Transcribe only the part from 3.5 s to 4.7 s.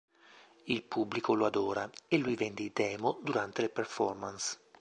le performance.